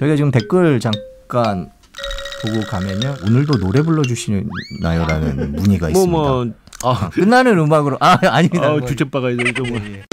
[0.00, 1.70] 저희가 지금 댓글 잠깐
[2.42, 3.16] 보고 가면요.
[3.26, 6.10] 오늘도 노래 불러주시나요라는 문의가 뭐 있습니다.
[6.10, 6.46] 뭐
[6.84, 8.66] 아, 끝나는 음악으로 아 아닙니다.
[8.66, 8.86] 아 뭐.
[8.86, 9.78] 주제 바가 이거 뭐.
[9.78, 10.04] 예, 예.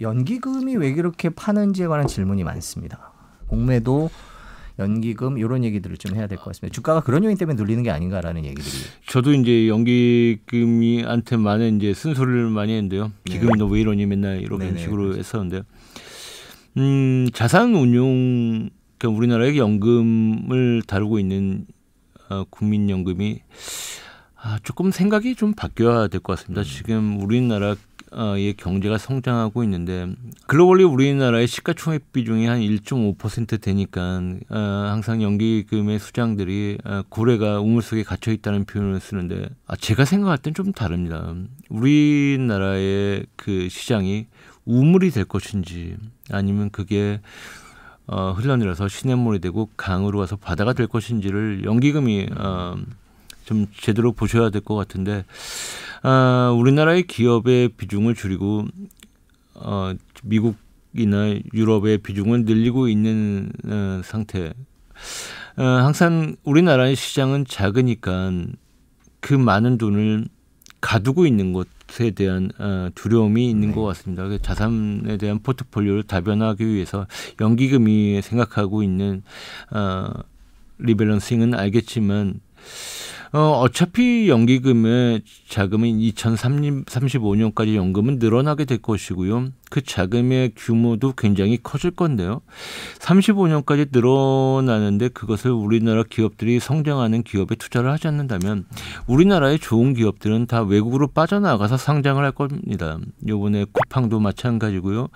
[0.00, 3.12] 연기금이 왜 그렇게 파는지에 관한 질문이 많습니다.
[3.48, 4.08] 공매도
[4.80, 6.74] 연기금 이런 얘기들을 좀 해야 될 것 같습니다.
[6.74, 8.72] 주가가 그런 요인 때문에 눌리는 게 아닌가라는 얘기들이
[9.06, 13.12] 저도 이제 연기금이한테 많은 이제 쓴소리를 많이 했는데요.
[13.24, 13.32] 네.
[13.32, 15.18] 기금이 너왜 이러니 맨날 이런 네네, 식으로 그렇죠.
[15.18, 15.62] 했었는데,
[16.78, 21.66] 음 자산 운용 그러니까 우리나라의 연금을 다루고 있는
[22.28, 23.40] 어, 국민연금이
[24.42, 26.54] 아, 조금 생각이 좀 바뀌어야 될것 음.
[26.54, 26.62] 같습니다.
[26.64, 27.76] 지금 우리나라
[28.12, 30.08] 의 경제가 성장하고 있는데
[30.46, 34.56] 글로벌리 우리나라의 시가총액 비중이 한 1.5% 되니까 어,
[34.88, 40.54] 항상 연기금의 수장들이 어, 고래가 우물 속에 갇혀 있다는 표현을 쓰는데 아, 제가 생각할 땐
[40.54, 41.32] 좀 다릅니다.
[41.68, 44.26] 우리나라의 그 시장이
[44.64, 45.96] 우물이 될 것인지
[46.30, 47.20] 아니면 그게
[48.06, 52.76] 어, 흘러내려서 시냇물이 되고 강으로 가서 바다가 될 것인지를 연기금이 어,
[53.50, 55.24] 좀 제대로 보셔야 될 것 같은데
[56.02, 58.64] 아, 우리나라의 기업의 비중을 줄이고
[59.54, 59.92] 어,
[60.22, 64.52] 미국이나 유럽의 비중을 늘리고 있는 어, 상태.
[65.56, 68.30] 어, 항상 우리나라의 시장은 작으니까
[69.18, 70.26] 그 많은 돈을
[70.80, 73.74] 가두고 있는 것에 대한 어, 두려움이 있는 네.
[73.74, 74.22] 것 같습니다.
[74.22, 77.06] 그래서 자산에 대한 포트폴리오를 다변화하기 위해서
[77.40, 79.22] 연기금이 생각하고 있는
[79.72, 80.08] 어,
[80.78, 82.40] 리밸런싱은 알겠지만
[83.32, 89.50] 어, 어차피 연기금의 자금은 2035년까지 연금은 늘어나게 될 것이고요.
[89.70, 92.40] 그 자금의 규모도 굉장히 커질 건데요.
[92.98, 98.66] 35년까지 늘어나는데 그것을 우리나라 기업들이 성장하는 기업에 투자를 하지 않는다면
[99.06, 102.98] 우리나라의 좋은 기업들은 다 외국으로 빠져나가서 상장을 할 겁니다.
[103.28, 105.06] 요번에 쿠팡도 마찬가지고요.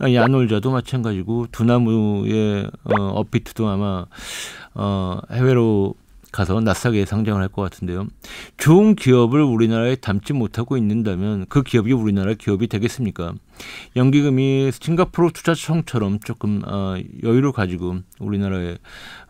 [0.00, 4.06] 야놀자도 마찬가지고 두나무의 어, 업비트도 아마
[4.74, 5.94] 어, 해외로
[6.32, 8.06] 가서 낯싸게 상장을 할 것 같은데요.
[8.56, 13.34] 좋은 기업을 우리나라에 담지 못하고 있는다면 그 기업이 우리나라 기업이 되겠습니까?
[13.96, 18.78] 연기금이 싱가포르 투자청처럼 조금 어, 여유를 가지고 우리나라의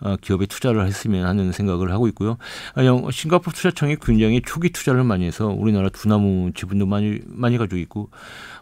[0.00, 2.36] 어, 기업에 투자를 했으면 하는 생각을 하고 있고요.
[2.74, 7.78] 아, 영- 싱가포르 투자청이 굉장히 초기 투자를 많이 해서 우리나라 두나무 지분도 많이 많이 가지고
[7.78, 8.10] 있고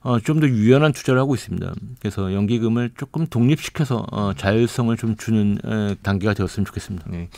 [0.02, 1.74] 어, 좀 더 유연한 투자를 하고 있습니다.
[1.98, 7.06] 그래서 연기금을 조금 독립시켜서 어, 자율성을 좀 주는 에, 단계가 되었으면 좋겠습니다.
[7.10, 7.28] 네.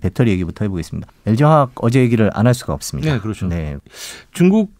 [0.00, 1.08] 배터리 얘기부터 해보겠습니다.
[1.26, 3.12] LG화학 어제 얘기를 안 할 수가 없습니다.
[3.14, 3.46] 네, 그렇죠.
[3.48, 3.76] 네,
[4.32, 4.72] 중국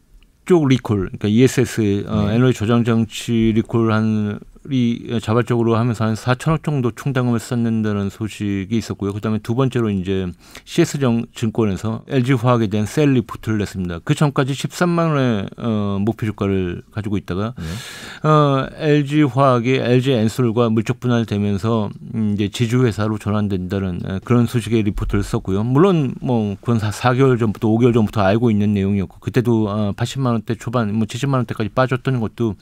[0.47, 2.37] 쪽 리콜, 그러니까 ESS 어, 네.
[2.37, 4.39] 에너지 저장 장치 리콜 한
[4.71, 9.13] 이 자발적으로 하면서 한 4천억 정도 충당금을 쌓는다는 소식이 있었고요.
[9.13, 10.27] 그다음에 두 번째로 이제
[10.65, 14.01] CS 정 증권에서 LG 화학에 대한 sell 리포트를 냈습니다.
[14.05, 18.29] 그 전까지 13만 원의 어, 목표 주가를 가지고 있다가 네.
[18.29, 24.83] 어, LG 화학이 LG 엔솔과 물적 분할되면서 음, 이제 지주 회사로 전환된다는 에, 그런 소식의
[24.83, 25.65] 리포트를 썼고요.
[25.65, 30.55] 물론 뭐 그건 4, 4개월 전부터 5개월 전부터 알고 있는 내용이었고 그때도 어, 80만 원대
[30.55, 32.57] 초반 뭐 70만 원대까지 빠졌던 것도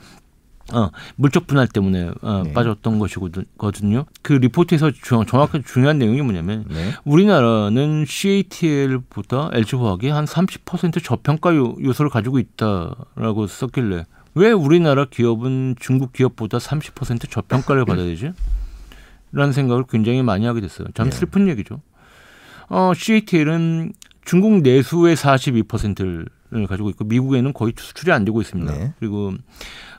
[0.73, 2.53] 어, 물적 분할 때문에 어, 네.
[2.53, 4.05] 빠졌던 것이거든요.
[4.23, 6.93] 그 리포트에서 중, 정확히 중요한 내용이 뭐냐면 네.
[7.05, 16.13] 우리나라는 CATL보다 LG화학이 한 30% 저평가 요- 요소를 가지고 있다라고 썼길래 왜 우리나라 기업은 중국
[16.13, 18.33] 기업보다 30% 저평가를 받아야 되지?
[19.33, 20.89] 라는 생각을 굉장히 많이 하게 됐어요.
[20.95, 21.17] 참 네.
[21.17, 21.81] 슬픈 얘기죠.
[22.69, 23.93] 어, CATL은
[24.25, 26.27] 중국 내수의 42%를
[26.65, 28.73] 가지고 있고 미국에는 거의 수출이 안 되고 있습니다.
[28.73, 28.95] 네.
[28.99, 29.35] 그리고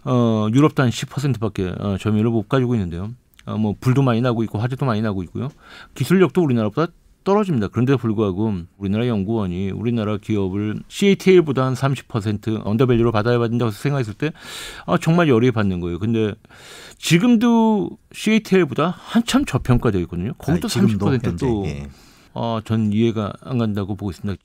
[0.03, 3.11] 어, 유럽도 한 10%밖에 어, 점유율을 못 가지고 있는데요.
[3.45, 5.49] 어, 뭐 불도 많이 나고 있고 화재도 많이 나고 있고요.
[5.93, 6.91] 기술력도 우리나라보다
[7.27, 7.67] 떨어집니다.
[7.67, 14.31] 그런데도 불구하고 우리나라 연구원이 우리나라 기업을 CATL보다 한 30% 언더밸류로 받아야 된다고 생각했을 때
[14.85, 15.99] 아, 정말 열이 받는 거예요.
[15.99, 16.33] 근데
[16.97, 20.31] 지금도 CATL보다 한참 저평가되어 있거든요.
[20.37, 21.87] 거기도 아, 지금도 30%또 현재, 예.
[22.33, 24.41] 어, 전 이해가 안 간다고 보고 있습니다.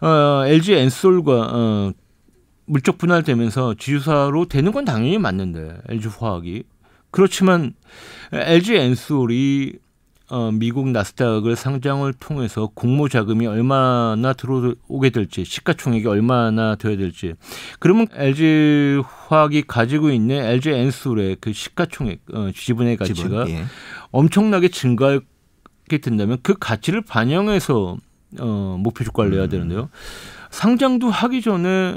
[0.00, 1.92] 어, LG 엔솔과 어,
[2.66, 6.64] 물적 분할되면서 지주사로 되는 건 당연히 맞는데 LG 화학이
[7.10, 7.74] 그렇지만
[8.32, 9.72] LG 엔솔이
[10.28, 17.34] 어, 미국 나스닥을 상장을 통해서 공모 자금이 얼마나 들어오게 될지 시가총액이 얼마나 돼야 될지
[17.78, 23.64] 그러면 LG 화학이 가지고 있는 LG 엔솔의 그 시가총액 어, 지분의 가치가 지분, 예.
[24.10, 25.20] 엄청나게 증가
[25.86, 27.96] 하게 된다면 그 가치를 반영해서
[28.40, 29.48] 어, 목표 주가를 내야 음.
[29.48, 29.88] 되는데요.
[30.50, 31.96] 상장도 하기 전에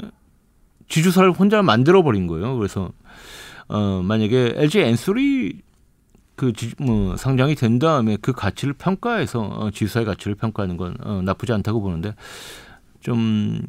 [0.88, 2.56] 지주사를 혼자 만들어 버린 거예요.
[2.56, 2.90] 그래서
[3.68, 5.52] 어, 만약에 LG 엔솔이
[6.36, 11.20] 그 지, 뭐, 상장이 된 다음에 그 가치를 평가해서 어, 지주사의 가치를 평가하는 건 어,
[11.22, 12.14] 나쁘지 않다고 보는데
[13.00, 13.60] 좀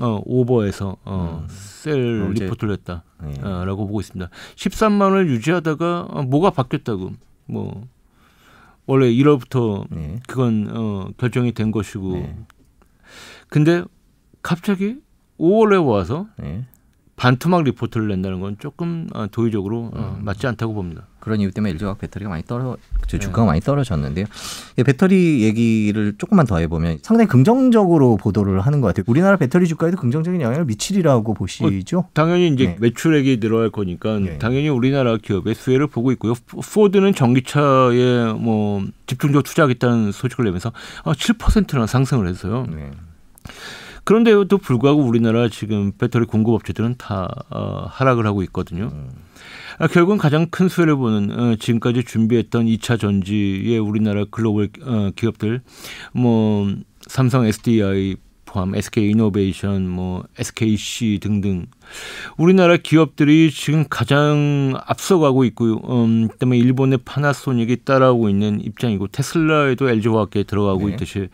[0.00, 1.46] 어, 오버해서 어, 음.
[1.48, 3.02] 셀 어제- 리포트를 했다라고
[3.32, 3.64] 네.
[3.86, 4.28] 보고 있습니다.
[4.56, 7.12] 13만 원을 유지하다가 어, 뭐가 바뀌었다고
[7.46, 7.86] 뭐
[8.88, 10.18] 원래 1월부터 네.
[10.26, 12.38] 그건 어, 결정이 된 것이고 네.
[13.48, 13.84] 근데
[14.42, 14.96] 갑자기
[15.38, 16.66] 5월에 와서 네.
[17.18, 20.24] 반토막 리포트를 낸다는 건 조금 어, 도의적으로 어, 음.
[20.24, 21.02] 맞지 않다고 봅니다.
[21.18, 22.76] 그런 이유 때문에 LG화학 배터리가 많이 떨어
[23.08, 23.18] 저 네.
[23.18, 24.24] 주가가 많이 떨어졌는데요.
[24.78, 29.04] 이 배터리 얘기를 조금만 더 해보면 상당히 긍정적으로 보도를 하는 것 같아요.
[29.08, 32.08] 우리나라 배터리 주가에도 긍정적인 영향을 미치리라고 보시죠?
[32.14, 32.76] 당연히 이제 네.
[32.80, 34.38] 매출액이 늘어날 거니까 네.
[34.38, 36.34] 당연히 우리나라 기업의 수혜를 보고 있고요.
[36.46, 40.72] 포- 포드는 전기차에 뭐 집중적으로 투자하겠다는 소식을 내면서
[41.04, 42.64] 아, 7%나 상승을 했어요.
[44.08, 44.22] 네.
[44.24, 48.90] 그런데도 불구하고 우리나라 지금 배터리 공급 업체들은 다 어, 하락을 하고 있거든요.
[48.92, 49.10] 음.
[49.78, 55.60] 아, 결국은 가장 큰 수혜를 보는 어, 지금까지 준비했던 2차 전지의 우리나라 글로벌 어, 기업들
[56.12, 56.74] 뭐
[57.06, 58.16] 삼성 SDI
[58.46, 61.66] 포함 SK 이노베이션 뭐 SKC 등등
[62.38, 65.74] 우리나라 기업들이 지금 가장 앞서가고 있고요.
[65.84, 70.94] 음, 그다음에 일본의 파나소닉이 따라오고 있는 입장이고 테슬라에도 LG화학에 들어가고 네.
[70.94, 71.28] 있듯이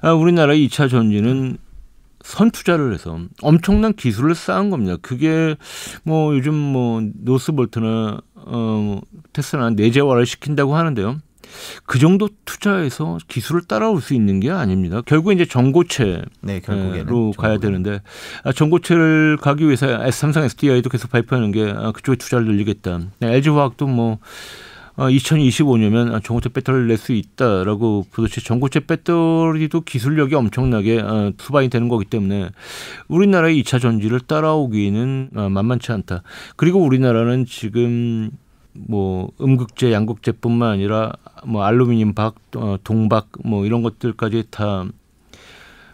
[0.00, 1.58] 아, 우리나라 2차 전지는
[2.22, 4.96] 선 투자를 해서 엄청난 기술을 쌓은 겁니다.
[5.00, 5.56] 그게
[6.04, 9.00] 뭐 요즘 뭐 노스볼트나 어
[9.32, 11.18] 테슬라나 내재화를 시킨다고 하는데요.
[11.84, 15.02] 그 정도 투자해서 기술을 따라올 수 있는 게 아닙니다.
[15.04, 16.60] 결국 이제 전고체 네,
[17.06, 17.58] 로 가야.
[17.58, 18.00] 되는데
[18.44, 23.00] 아, 전고체를 가기 위해서 S- 삼성 SDI도 계속 발표하는 게 아, 그쪽에 투자를 늘리겠다.
[23.20, 24.18] LG화학도 뭐 어,
[25.08, 32.04] 2025년이면 전고체 배터리를 낼 수 있다라고 도대체 전고체 배터리도 기술력이 엄청나게 어, 투바이 되는 거기
[32.04, 32.50] 때문에
[33.08, 36.22] 우리나라의 2차 전지를 따라오기는 어, 만만치 않다.
[36.56, 38.30] 그리고 우리나라는 지금
[38.72, 41.12] 뭐 음극재, 양극재뿐만 아니라
[41.44, 44.84] 뭐 알루미늄 박, 어, 동박 뭐 이런 것들까지 다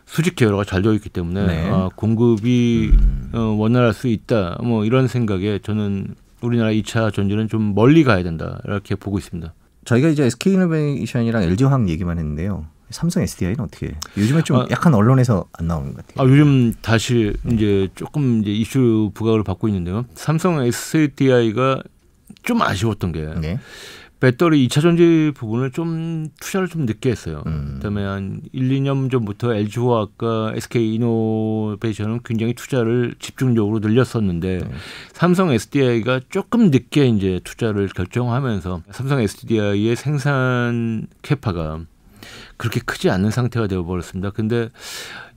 [0.07, 1.69] 수직 계열화가 잘 되어 있기 때문에 네.
[1.71, 3.31] 아, 공급이 음.
[3.33, 4.59] 어, 원활할 수 있다.
[4.63, 6.15] 뭐 이런 생각에 저는
[6.47, 8.61] 우리나라 2차 전지는 좀 멀리 가야 된다.
[8.65, 9.53] 이렇게 보고 있습니다.
[9.85, 12.67] 저희가 이제 SK이노베이션이랑 LG화학 얘기만 했는데요.
[12.91, 13.95] 삼성 SDI는 어떻게?
[14.17, 14.67] 요즘에 좀 아.
[14.71, 16.27] 약간 언론에서 안 나오는 것 같아요.
[16.27, 20.05] 아, 요즘 다시 이제 조금 이제 이슈 부각을 받고 있는데요.
[20.15, 21.83] 삼성 SDI가
[22.43, 23.59] 좀 아쉬웠던 게 네.
[24.19, 27.43] 배터리 2차 전지 부분을 좀 투자를 좀 늦게 했어요.
[27.47, 27.75] 음.
[27.75, 34.71] 그다음에 한 1, 2년 전부터 LG화학과 SK 이노베이션은 굉장히 투자를 집중적으로 늘렸었는데 네.
[35.13, 41.81] 삼성 SDI가 조금 늦게 이제 투자를 결정하면서 삼성 SDI의 생산 캐파가
[42.57, 44.31] 그렇게 크지 않은 상태가 되어 버렸습니다.
[44.31, 44.71] 근데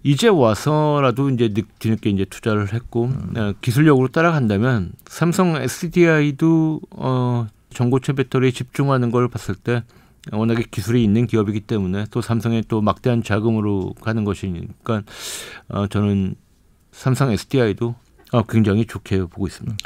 [0.04, 8.14] 이제 와서라도 이제 늦, 뒤늦게 이제 투자를 했고 어, 기술력으로 따라간다면 삼성 SDI도 어 전고체
[8.14, 9.84] 배터리에 집중하는 걸 봤을 때
[10.32, 15.04] 워낙에 기술이 있는 기업이기 때문에 또 삼성의 또 막대한 자금으로 가는 것이니까
[15.70, 16.36] 어 저는
[16.92, 17.96] 삼성 SDI도
[18.32, 19.78] 어 굉장히 좋게 보고 있습니다.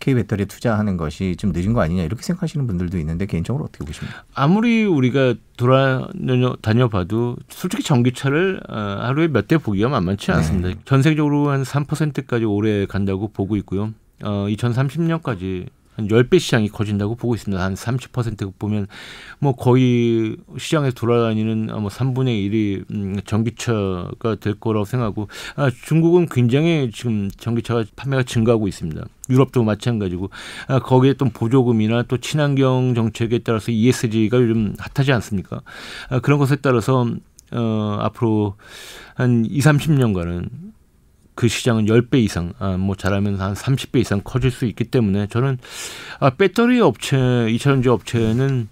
[0.00, 4.24] K 배터리에 투자하는 것이 좀 늦은 거 아니냐 이렇게 생각하시는 분들도 있는데 개인적으로 어떻게 보십니까?
[4.34, 10.80] 아무리 우리가 돌아다녀 봐도 솔직히 전기차를 어, 하루에 몇 대 보기가 만만치 않습니다.
[10.86, 13.92] 전 세계적으로 한 3%까지 오래 간다고 보고 있고요.
[14.22, 15.66] 어, 2030년까지
[15.96, 17.62] 한 10배 시장이 커진다고 보고 있습니다.
[17.62, 18.86] 한 30% 보면
[19.38, 26.26] 뭐 거의 시장에서 돌아다니는 아, 뭐 3분의 1이 음, 전기차가 될 거라고 생각하고 아, 중국은
[26.30, 29.04] 굉장히 지금 전기차가 판매가 증가하고 있습니다.
[29.28, 30.30] 유럽도 마찬가지고
[30.68, 35.60] 아, 거기에 또 보조금이나 또 친환경 정책에 따라서 ESG가 요즘 핫하지 않습니까?
[36.08, 37.06] 아, 그런 것에 따라서
[37.52, 38.54] 어, 앞으로
[39.14, 40.69] 한 2, 30년간은
[41.40, 45.56] 그 시장은 10배 이상, 아, 뭐 잘하면 한 30배 이상 커질 수 있기 때문에 저는
[46.18, 48.68] 아, 배터리 업체, 2차 전지 업체는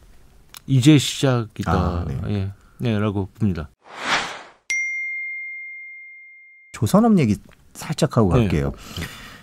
[0.66, 1.72] 이제 시작이다.
[1.72, 2.20] 아, 네.
[2.28, 2.50] 예.
[2.76, 3.70] 네, 라고 봅니다.
[6.72, 7.36] 조선업 얘기
[7.72, 8.40] 살짝 하고 네.
[8.40, 8.74] 갈게요.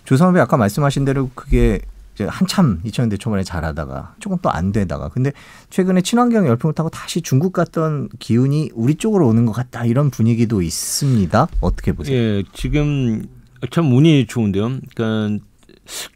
[0.03, 1.81] 조선업이 아까 말씀하신 대로 그게
[2.23, 5.31] 한참 2000년대 초반에 잘하다가 조금 또 안 되다가 근데
[5.69, 10.61] 최근에 친환경 열풍을 타고 다시 중국 갔던 기운이 우리 쪽으로 오는 것 같다 이런 분위기도
[10.61, 11.47] 있습니다.
[11.61, 12.15] 어떻게 보세요?
[12.17, 13.25] 예, 지금
[13.71, 14.79] 참 운이 좋은데요.
[14.95, 15.43] 그러니까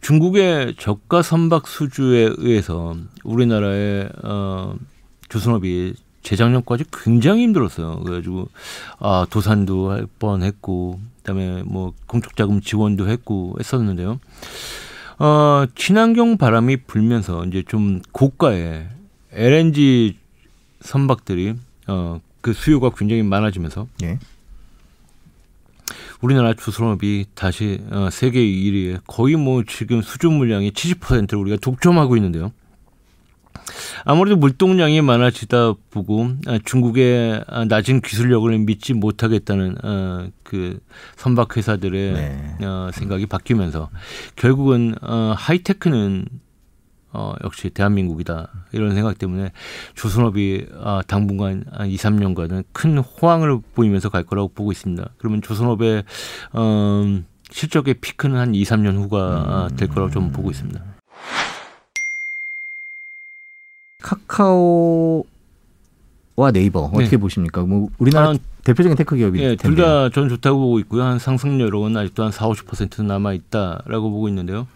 [0.01, 4.75] 중국의 저가 선박 수주에 의해서 우리나라의 어,
[5.27, 7.99] 조선업이 재작년까지 굉장히 힘들었어요.
[7.99, 8.47] 그래가지고
[8.99, 14.19] 아 도산도 할 뻔했고 그다음에 뭐 공적 자금 지원도 했고 했었는데요.
[15.19, 18.87] 어 친환경 바람이 불면서 이제 좀 고가의
[19.33, 20.17] LNG
[20.81, 21.55] 선박들이
[21.87, 24.19] 어 그 수요가 굉장히 많아지면서 예.
[26.21, 32.51] 우리나라 조선업이 다시 어, 세계 1위에 거의 뭐 지금 수주 물량이 70%를 우리가 독점하고 있는데요.
[34.05, 40.79] 아무래도 물동량이 많아지다 보고 아, 중국의 아, 낮은 기술력을 믿지 못하겠다는 어, 그
[41.15, 42.65] 선박 회사들의 네.
[42.65, 43.89] 어, 생각이 바뀌면서
[44.35, 46.25] 결국은 어, 하이테크는
[47.11, 48.49] 어, 역시 대한민국이다.
[48.71, 49.51] 이런 생각 때문에
[49.95, 55.09] 조선업이 아, 당분간 한 2, 3년간은 큰 호황을 보이면서 갈 거라고 보고 있습니다.
[55.17, 56.03] 그러면 조선업의
[56.53, 60.98] 어, 실적의 피크는 한 2, 3년 후가 아, 될 거라고 좀 보고 있습니다.
[64.01, 65.23] 카카오와
[66.53, 67.17] 네이버 어떻게 네.
[67.17, 67.61] 보십니까?
[67.63, 69.75] 뭐 우리나라 아, 대표적인 tech 기업이 예, 텐데.
[69.75, 71.03] 둘다 전 좋다고 보고 있고요.
[71.03, 74.67] 한 상승률은 아직도 한 4, 50% 남아 있다라고 보고 있는데요.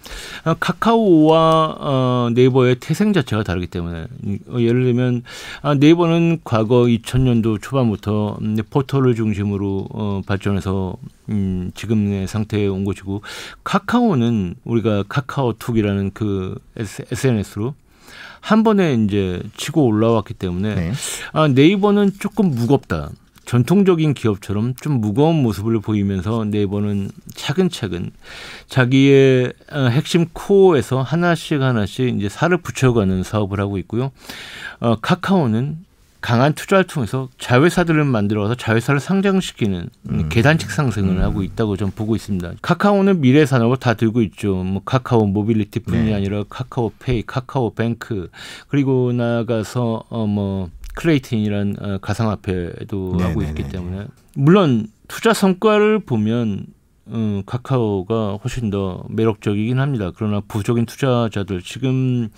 [0.45, 5.23] 아, 카카오와 어, 네이버의 태생 자체가 다르기 때문에 이- 어, 예를 들면
[5.61, 10.95] 아, 네이버는 과거 2000년도 초반부터 음, 포털을 중심으로 어, 발전해서
[11.29, 13.21] 음, 지금의 상태에 온 것이고
[13.63, 17.75] 카카오는 우리가 카카오톡이라는 그 SNS로
[18.43, 20.91] 한 번에 이제 치고 올라왔기 때문에 네.
[21.31, 23.09] 아, 네이버는 조금 무겁다.
[23.45, 28.11] 전통적인 기업처럼 좀 무거운 모습을 보이면서 네이버는 차근차근
[28.67, 34.11] 자기의 어, 핵심 코어에서 하나씩 하나씩 이제 살을 붙여가는 사업을 하고 있고요.
[34.81, 35.77] 어, 카카오는
[36.23, 40.29] 강한 투자를 통해서 자회사들을 만들어서 자회사를 상장시키는 음.
[40.29, 42.53] 계단식 상승을 하고 있다고 좀 보고 있습니다.
[42.61, 44.55] 카카오는 미래 산업을 다 들고 있죠.
[44.55, 46.13] 뭐 카카오 모빌리티뿐이 네.
[46.13, 48.29] 아니라 카카오페이, 카카오뱅크
[48.69, 55.99] 그리고 나아가서 어뭐 클레이튼이란 어, 가상화폐도 네, 하고 네, 있기 네, 때문에 물론 투자 성과를
[55.99, 56.67] 보면
[57.07, 60.11] 음, 카카오가 훨씬 더 매력적이긴 합니다.
[60.15, 62.29] 그러나 보수적인 투자자들 지금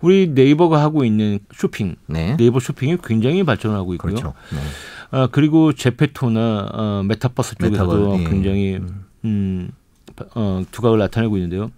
[0.00, 2.36] 우리 네이버가 하고 있는 쇼핑 네.
[2.36, 4.14] 네이버 쇼핑이 굉장히 발전하고 있고요.
[4.14, 4.34] 그렇죠.
[4.52, 4.58] 네.
[5.10, 8.28] 아, 그리고 제페토나 어, 메타버스 쪽에서도 메타버스, 예.
[8.28, 8.80] 굉장히
[9.24, 9.70] 음.
[10.20, 11.70] 음, 어, 두각을 나타내고 있는데요.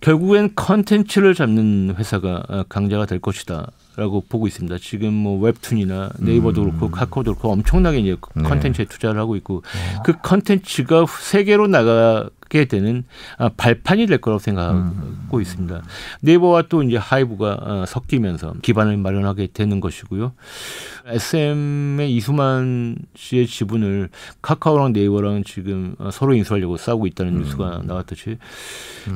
[0.00, 4.76] 결국엔 컨텐츠를 잡는 회사가 어, 강자가 될 것이다 라고 보고 있습니다.
[4.78, 6.66] 지금 뭐 웹툰이나 네이버도 음.
[6.66, 8.42] 그렇고 카카오도 그렇고 엄청나게 이제 네.
[8.42, 9.62] 컨텐츠에 투자를 하고 있고
[10.04, 13.04] 그 컨텐츠가 세계로 나가 게 되는
[13.38, 15.40] 아, 발판이 될 거라고 생각하고 음.
[15.40, 15.82] 있습니다.
[16.20, 20.32] 네이버와 또 이제 하이브가 어, 섞이면서 기반을 마련하게 되는 것이고요.
[21.06, 24.08] SM의 이수만 씨의 지분을
[24.42, 27.38] 카카오랑 네이버랑 지금 어, 서로 인수하려고 싸우고 있다는 음.
[27.42, 28.38] 뉴스가 나왔듯이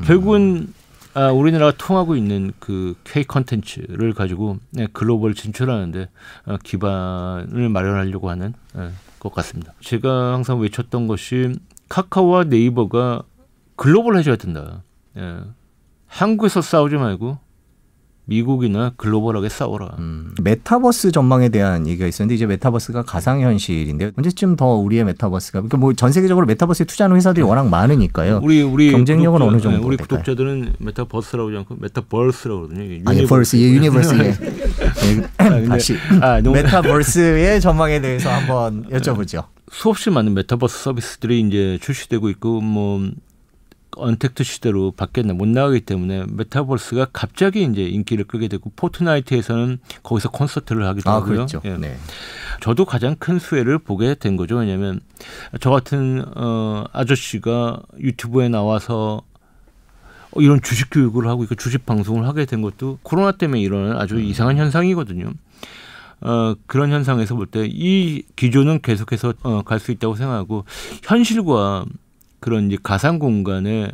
[0.05, 0.73] 결국은
[1.13, 6.07] 아, 우리나라가 통하고 있는 그 K 컨텐츠를 가지고 네, 글로벌 진출하는데
[6.45, 9.73] 어, 기반을 마련하려고 하는 예, 것 같습니다.
[9.81, 11.53] 제가 항상 외쳤던 것이
[11.91, 13.23] 카카오와 네이버가
[13.75, 14.83] 글로벌해져야 된다.
[15.17, 15.39] 예.
[16.07, 17.37] 한국에서 싸우지 말고
[18.25, 19.97] 미국이나 글로벌하게 싸워라.
[19.99, 25.93] 음, 메타버스 전망에 대한 얘기가 있었는데 이제 메타버스가 가상현실인데 언제쯤 더 우리의 메타버스가 그러니까 뭐
[25.93, 28.39] 전 세계적으로 메타버스에 투자하는 회사들이 워낙 많으니까요.
[28.41, 30.19] 우리 우리 경쟁력은 구독자, 어느 정도 예, 우리 될까요?
[30.21, 33.01] 구독자들은 메타버스라고 하지 않고 메타버스라고 그러거든요.
[33.05, 34.31] 아니 verse 예 universe 예.
[35.03, 35.27] 예.
[35.37, 39.45] 근데- 다시 아, 너무- 메타버스의 전망에 대해서 한번 여쭤보죠.
[39.71, 43.09] 수없이 많은 메타버스 서비스들이 이제 출시되고 있고 뭐
[43.97, 50.85] 언택트 시대로 밖에 못 나가기 때문에 메타버스가 갑자기 이제 인기를 끌게 되고 포트나이트에서는 거기서 콘서트를
[50.87, 51.35] 하기도 아 하고요.
[51.35, 51.61] 그렇죠.
[51.65, 51.75] 예.
[51.77, 51.97] 네.
[52.61, 54.57] 저도 가장 큰 수혜를 보게 된 거죠.
[54.57, 55.01] 왜냐하면
[55.59, 59.30] 저 같은 어, 아저씨가 유튜브에 나와서 어,
[60.37, 64.21] 이런 주식 교육을 하고 있고 주식 방송을 하게 된 것도 코로나 때문에 일어난 아주 음.
[64.23, 65.31] 이상한 현상이거든요.
[66.21, 70.65] 어, 그런 현상에서 볼 때 이 기조는 계속해서 어, 갈 수 있다고 생각하고
[71.03, 71.85] 현실과
[72.39, 73.91] 그런 이제 가상 공간에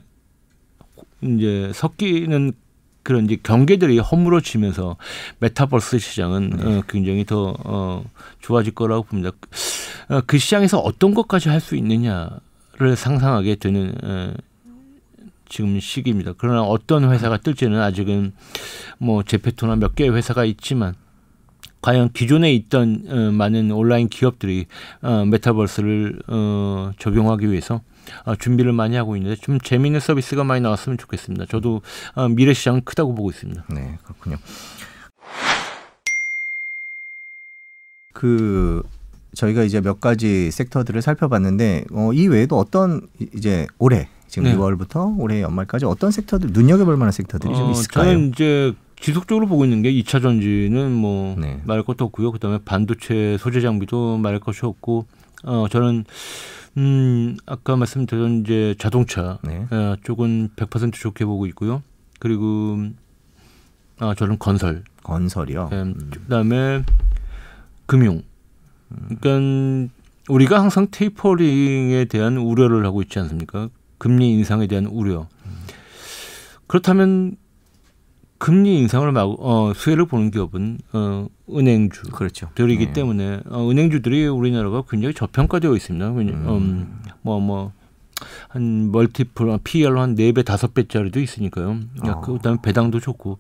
[1.22, 2.52] 이제 섞이는
[3.04, 4.98] 그런 이제 경계들이 허물어지면서
[5.40, 8.04] 메타버스 시장은 어, 굉장히 더 어,
[8.42, 9.32] 좋아질 거라고 봅니다.
[10.10, 14.34] 어, 그 시장에서 어떤 것까지 할 수 있느냐를 상상하게 되는 어,
[15.50, 16.34] 지금 시기입니다.
[16.38, 18.34] 그러나 어떤 회사가 뜰지는 아직은
[18.98, 20.96] 뭐 제페토나 몇 개의 회사가 있지만
[21.82, 24.66] 과연 기존에 있던 어, 많은 온라인 기업들이
[25.02, 27.82] 어, 메타버스를 어, 적용하기 위해서
[28.26, 31.46] 어, 준비를 많이 하고 있는데 좀 재미있는 서비스가 많이 나왔으면 좋겠습니다.
[31.46, 31.82] 저도
[32.16, 33.66] 어, 미래 시장은 크다고 보고 있습니다.
[33.74, 34.38] 네, 그렇군요.
[38.14, 38.82] 그
[39.36, 44.56] 저희가 이제 몇 가지 섹터들을 살펴봤는데 어, 이 외에도 어떤 이- 이제 올해 지금 네.
[44.56, 48.06] 2월부터 올해 연말까지 어떤 섹터들 눈여겨볼 만한 섹터들이 좀 어, 있을까요?
[48.06, 51.62] 저는 이제 지속적으로 보고 있는 게 2차 전지는 뭐 네.
[51.66, 52.32] 말할 것도 없고요.
[52.32, 55.06] 그다음에 반도체 소재 장비도 말할 것이 없고
[55.44, 56.06] 어 저는
[56.78, 59.66] 음 아까 말씀드린 이제 자동차 네.
[59.72, 61.82] 어, 쪽은 100% 좋게 보고 있고요.
[62.20, 62.78] 그리고
[64.00, 65.70] 아 저는 건설 건설이요.
[65.72, 66.84] 음, 그다음에
[67.86, 68.24] 금융.
[69.20, 69.94] 그러니까
[70.30, 73.70] 우리가 항상 테이퍼링에 대한 우려를 하고 있지 않습니까?
[73.98, 75.28] 금리 인상에 대한 우려.
[76.68, 77.38] 그렇다면
[78.38, 82.50] 금리 인상을 막 어, 수혜를 보는 기업은 어, 은행주 그렇죠.
[82.56, 82.94] 들이기 네.
[82.94, 86.12] 때문에 어, 은행주들이 우리나라가 굉장히 저평가되어 있습니다.
[86.12, 87.72] 왜냐, 음, 뭐, 뭐,
[88.50, 91.80] 한 멀티플, PR로 한 네 배 다섯 배짜리도 있으니까요.
[92.04, 92.22] 어.
[92.22, 93.38] 그 다음에 배당도 좋고,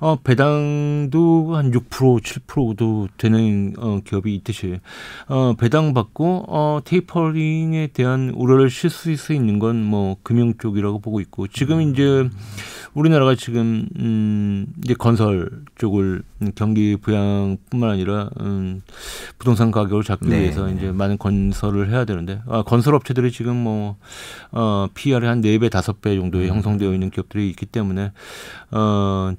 [0.00, 4.78] 어, 배당도 한 6% 7%도 되는 어, 기업이 있듯이,
[5.28, 11.46] 어, 배당 받고, 어, 테이퍼링에 대한 우려를 실수 있는 건 뭐 금융 쪽이라고 보고 있고,
[11.48, 12.28] 지금 이제
[12.94, 18.82] 우리나라가 지금 음 이제 건설 쪽을 음, 경기 부양뿐만 아니라 음
[19.38, 20.40] 부동산 가격을 잡기 네.
[20.40, 23.96] 위해서 이제 많은 건설을 해야 되는데 아, 건설 업체들이 지금 뭐
[24.52, 26.54] 어 PR이 한 네 배 다섯 배 정도에 음.
[26.56, 28.12] 형성되어 있는 기업들이 있기 때문에
[28.72, 29.32] 어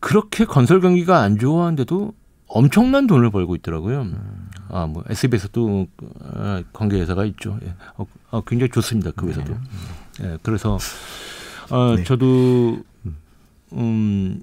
[0.00, 2.12] 그렇게 건설 경기가 안 좋아하는데도
[2.48, 4.02] 엄청난 돈을 벌고 있더라고요.
[4.02, 4.48] 음.
[4.68, 5.86] 아, 뭐 SBS도
[6.34, 7.58] 아, 관계 회사가 있죠.
[7.64, 7.74] 예.
[7.96, 9.10] 어, 어, 굉장히 좋습니다.
[9.16, 9.56] 그 회사도.
[10.22, 10.38] 예.
[10.42, 10.78] 그래서
[11.70, 12.04] 어, 네.
[12.04, 12.82] 저도
[13.72, 14.42] 음,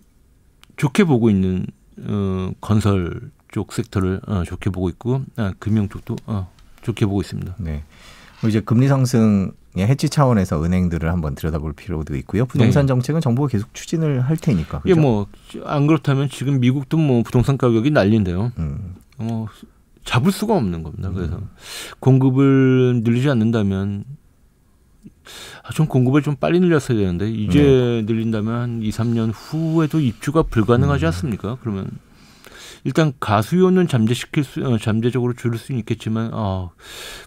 [0.76, 1.66] 좋게 보고 있는
[2.02, 7.56] 어, 건설 쪽 섹터를 어, 좋게 보고 있고 아, 금융 쪽도 어, 좋게 보고 있습니다.
[7.60, 7.84] 네.
[8.44, 12.46] 뭐 이제 금리 상승의 해지 차원에서 은행들을 한번 들여다볼 필요도 있고요.
[12.46, 14.82] 부동산 정책은 정부가 계속 추진을 할 테니까.
[14.84, 15.02] 이게 그죠?
[15.56, 18.52] 뭐안 그렇다면 지금 미국도 뭐 부동산 가격이 난리인데요.
[18.58, 19.48] 음, 뭐
[20.04, 21.10] 잡을 수가 없는 겁니다.
[21.12, 21.40] 그래서
[22.02, 24.04] 공급을 늘리지 않는다면
[25.64, 31.06] 아, 좀 공급을 좀 빨리 늘렸어야 되는데 이제 늘린다면 한 2, 3년 후에도 입주가 불가능하지
[31.06, 31.58] 않습니까?
[31.62, 31.88] 그러면
[32.84, 36.70] 일단 가수요는 잠재시킬 수 어, 잠재적으로 줄일 수는 있겠지만 아,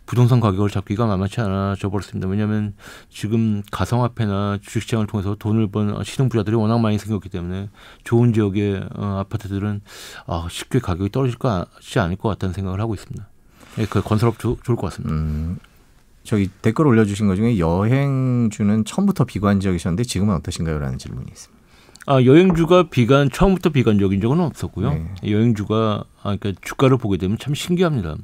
[0.04, 2.28] 부동산 가격을 잡기가 만만치 않아져 버렸습니다.
[2.28, 2.74] 왜냐하면
[3.08, 7.68] 지금 가상화폐나 주식시장을 통해서 돈을 번 신흥 부자들이 워낙 많이 생겼기 때문에
[8.04, 9.80] 좋은 지역의 어, 아파트들은
[10.26, 13.26] 아, 쉽게 가격이 떨어질 것 같지 않을 것 같다는 생각을 하고 있습니다.
[13.78, 15.14] 예, 그 건설업 조, 좋을 것 같습니다.
[15.14, 15.58] 음,
[16.24, 21.55] 저기 댓글 올려주신 것 중에 여행주는 처음부터 비관적이셨는데 지금은 어떠신가요?라는 질문이 있습니다.
[22.08, 24.90] 아, 여행주가 비관 처음부터 비관적인 적은 없었고요.
[24.92, 25.14] 네.
[25.28, 28.16] 여행주가 아, 그러니까 주가를 보게 되면 참 신기합니다.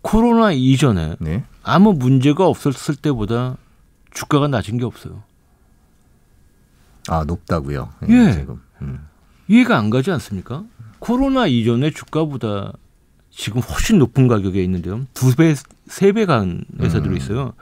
[0.00, 1.44] 코로나 이전에 네.
[1.64, 3.56] 아무 문제가 없었을 때보다
[4.12, 5.24] 주가가 낮은 게 없어요.
[7.08, 7.92] 아 높다고요.
[8.08, 8.32] 예.
[8.32, 8.60] 지금.
[8.82, 9.06] 음.
[9.48, 10.64] 이해가 안 가지 않습니까?
[10.98, 12.72] 코로나 이전에 주가보다
[13.30, 15.02] 지금 훨씬 높은 가격에 있는데요.
[15.14, 15.54] 두 배,
[15.88, 17.16] 세 배 간 회사들이 음.
[17.16, 17.52] 있어요.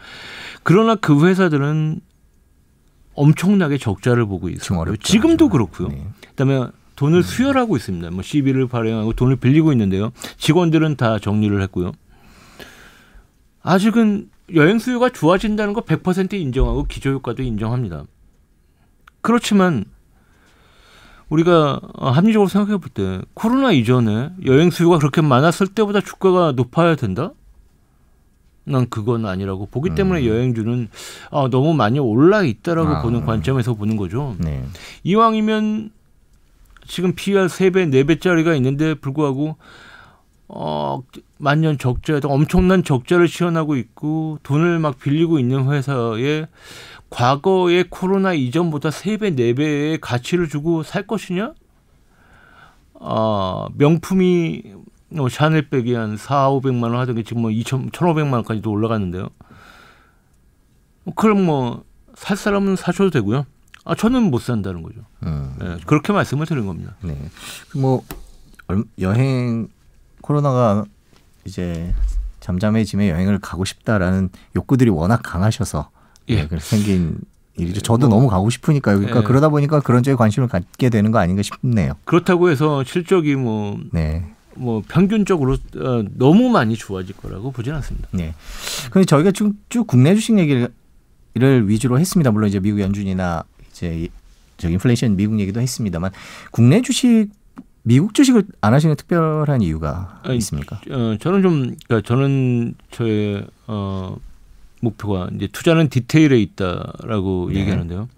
[0.62, 2.00] 그러나 그 회사들은
[3.14, 4.60] 엄청나게 적자를 보고 있어요.
[4.96, 5.88] 지금도 그렇고요.
[5.88, 6.06] 네.
[6.30, 8.10] 그다음에 돈을 수혈하고 있습니다.
[8.10, 10.10] 뭐 시비를 발행하고 돈을 빌리고 있는데요.
[10.36, 11.92] 직원들은 다 정리를 했고요.
[13.62, 18.04] 아직은 여행 수요가 좋아진다는 거 100% 인정하고 기저 효과도 인정합니다.
[19.22, 19.84] 그렇지만
[21.30, 26.94] 우리가 어, 합리적으로 생각해 볼 때 코로나 이전에 여행 수요가 그렇게 많았을 때보다 주가가 높아야
[26.94, 27.32] 된다?
[28.64, 30.26] 난 그건 아니라고 보기 때문에 음.
[30.26, 30.88] 여행주는
[31.30, 33.02] 아, 너무 많이 올라 있다라고 아.
[33.02, 34.36] 보는 관점에서 보는 거죠.
[34.38, 34.64] 네.
[35.02, 35.90] 이왕이면
[36.86, 39.56] 지금 PR 3배, 4배짜리가 있는데 불구하고
[40.48, 41.02] 어,
[41.38, 46.46] 만년 적자에도 엄청난 적자를 시현하고 있고 돈을 막 빌리고 있는 회사에
[47.10, 51.54] 과거의 코로나 이전보다 3배, 4배의 가치를 주고 살 것이냐?
[53.00, 54.62] 아, 명품이
[55.14, 59.28] 뭐 샤넬백이 한 4, 500만 원 하던 게 지금 뭐 2천, 1,500만 원까지도 올라갔는데요.
[61.16, 61.84] 그럼 뭐
[62.16, 63.44] 살 사람은 사셔도 되고요.
[63.84, 65.00] 아, 저는 못 산다는 거죠.
[65.24, 65.52] 음.
[65.60, 66.94] 예, 그렇게 말씀을 드린 겁니다.
[67.02, 67.16] 네.
[68.68, 69.66] 얼- 여행
[70.22, 70.84] 코로나가
[71.44, 71.92] 이제
[72.38, 75.90] 잠잠해지면 여행을 가고 싶다라는 욕구들이 워낙 강하셔서
[76.28, 76.46] 예.
[76.46, 77.18] 네, 생긴
[77.58, 77.80] 일이죠.
[77.80, 78.98] 저도 너무 가고 싶으니까요.
[78.98, 79.24] 그러니까 예.
[79.24, 81.94] 그러다 보니까 그런 쪽에 관심을 갖게 되는 거 아닌가 싶네요.
[82.04, 84.32] 그렇다고 해서 실적이 뭐, 네.
[84.56, 88.08] 뭐 평균적으로 어, 너무 많이 좋아질 거라고 보진 않습니다.
[88.12, 88.34] 네.
[88.90, 90.68] 근데 저희가 쭉, 쭉 국내 주식 얘기를
[91.68, 92.30] 위주로 했습니다.
[92.30, 94.08] 물론 이제 미국 연준이나 이제
[94.56, 96.12] 저 인플레이션 미국 얘기도 했습니다만
[96.50, 97.28] 국내 주식
[97.82, 100.80] 미국 주식을 안 하시는 특별한 이유가 아니, 있습니까?
[100.90, 104.16] 어, 저는 좀, 그러니까 저는 저의 어,
[104.80, 107.60] 목표가 이제 투자는 디테일에 있다라고 네.
[107.60, 108.08] 얘기하는데요.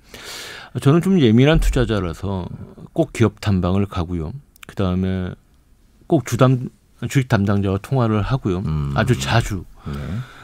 [0.80, 2.46] 저는 좀 예민한 투자자라서
[2.92, 4.32] 꼭 기업 탐방을 가고요.
[4.66, 5.32] 그 다음에
[6.06, 6.68] 꼭 주담
[7.08, 8.58] 주식 담당자와 통화를 하고요.
[8.66, 8.92] 음.
[8.94, 9.64] 아주 자주.
[9.86, 9.92] 네.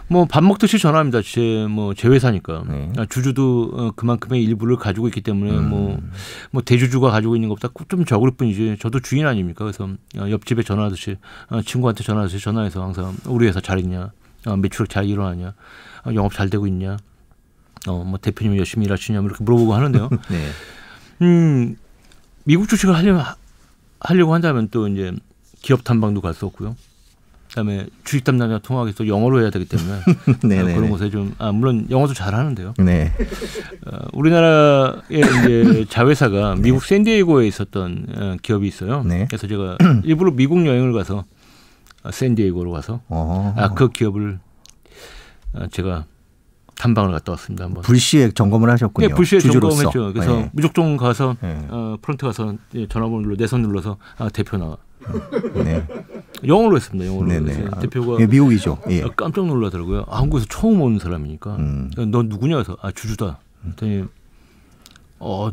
[0.09, 1.23] 뭐밥 먹듯이 전화합니다.
[1.23, 2.65] 제 뭐제 회사니까.
[2.69, 2.93] 네.
[2.99, 5.71] 아, 주주도 어, 그만큼의 일부를 가지고 있기 때문에 음.
[5.71, 8.77] 뭐뭐 대주주가 가지고 있는 것보다 좀 적을 뿐이지.
[8.79, 9.65] 저도 주인 아닙니까?
[9.65, 9.85] 그래서
[10.19, 11.17] 어, 옆집에 전화하듯이
[11.49, 14.11] 어, 친구한테 전화하듯이 전화해서 항상 우리 회사 잘 있냐,
[14.47, 15.55] 어, 매출액 잘 일어나냐,
[16.05, 16.99] 어, 영업 잘 되고 있냐,
[17.89, 20.11] 어뭐 대표님 열심히 일하시냐 뭐 이렇게 물어보고 하는데요.
[20.31, 20.49] 네.
[21.23, 21.77] 음
[22.45, 23.25] 미국 주식을 하려면
[24.01, 25.13] 하려고 한다면 또 이제
[25.63, 26.77] 기업 탐방도 갈수 없고요.
[27.49, 30.75] 그다음에 주식 담당자 통화하기 또 영어로 해야 되기 때문에 어.
[30.75, 32.75] 그런 곳에 좀 아, 물론 영어도 잘하는데요.
[32.79, 33.13] 네.
[33.87, 39.03] 어, 우리나라의 이제 자회사가 미국 샌디에이고에 있었던 어, 기업이 있어요.
[39.05, 39.27] 네.
[39.29, 41.25] 그래서 제가 일부러 미국 여행을 가서
[42.03, 43.55] 어, 샌디에이고로 가서 어.
[43.59, 44.39] 아그 기업을
[45.53, 46.07] 어, 제가
[46.77, 47.67] 탐방을 갔다 왔습니다.
[47.67, 47.83] 한번.
[47.83, 49.09] 불시에 점검을 하셨군요.
[49.09, 49.83] 네, 불시에 주주로서.
[49.91, 50.13] 점검했죠.
[50.15, 50.51] 그래서 네.
[50.55, 51.67] 무조건 가서 네.
[51.69, 54.79] 어, 프런트 가서 이제 전화번호 눌러 내선 눌러서 아, 대표 나와.
[55.65, 55.87] 네.
[56.47, 57.07] 영어로 했습니다.
[57.07, 57.29] 영어로.
[57.29, 57.53] 네네.
[57.53, 58.79] 그래서 아, 대표가 예, 미국이죠.
[58.91, 59.03] 예.
[59.03, 60.05] 아, 깜짝 놀라더라고요.
[60.09, 61.57] 아, 한국에서 처음 오는 사람이니까.
[61.57, 61.91] 음.
[62.11, 63.39] 넌 누구냐 해서 아 주주다.
[63.63, 64.05] 그랬더니
[65.19, 65.51] 어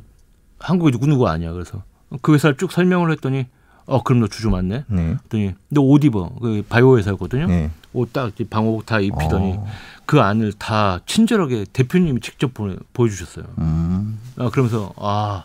[0.59, 1.51] 한국에 누구 누구 아니야.
[1.53, 1.83] 그래서
[2.21, 3.47] 그 회사를 쭉 설명을 했더니
[3.85, 4.85] 어 그럼 너 주주 맞네.
[4.87, 5.15] 네.
[5.29, 6.29] 그랬더니 너 옷 입어.
[6.41, 7.47] 그 바이오 회사거든요.
[7.47, 7.71] 네.
[7.93, 9.67] 옷딱 방호복 다 입히더니 어.
[10.05, 13.45] 그 안을 다 친절하게 대표님이 직접 보내, 보여주셨어요.
[13.59, 14.19] 음.
[14.37, 15.43] 아, 그러면서 아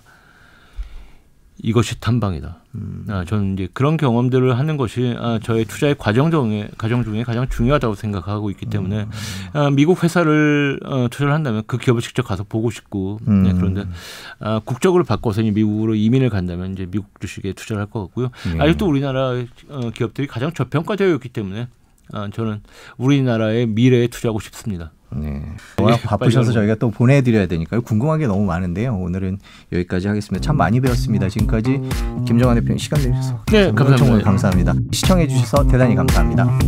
[1.62, 2.56] 이것이 탐방이다.
[2.74, 3.06] 음.
[3.08, 7.48] 아, 저는 이제 그런 경험들을 하는 것이 아, 저의 투자의 과정 중에 과정 중에 가장
[7.48, 9.10] 중요하다고 생각하고 있기 때문에 음.
[9.52, 13.56] 아, 미국 회사를 어, 투자를 한다면 그 기업을 직접 가서 보고 싶고 네, 음.
[13.56, 13.84] 그런데
[14.40, 18.30] 아, 국적을 바꿔서 이제 미국으로 이민을 간다면 이제 미국 주식에 투자를 할 것 같고요.
[18.52, 18.60] 네.
[18.60, 19.34] 아직도 우리나라
[19.68, 21.68] 어, 기업들이 가장 저평가되어 있기 때문에
[22.12, 22.60] 아, 저는
[22.96, 24.92] 우리나라의 미래에 투자하고 싶습니다.
[25.16, 25.42] 네.
[25.80, 27.82] 워낙 바쁘셔서 저희가 또 보내드려야 되니까요.
[27.82, 28.96] 궁금한 게 너무 많은데요.
[28.96, 29.38] 오늘은
[29.72, 30.44] 여기까지 하겠습니다.
[30.44, 31.28] 참 많이 배웠습니다.
[31.28, 31.80] 지금까지
[32.26, 34.24] 김정환 대표님 시간 내주셔서 네, 감사합니다.
[34.24, 34.74] 감사합니다.
[34.92, 36.58] 시청해주셔서 대단히 감사합니다.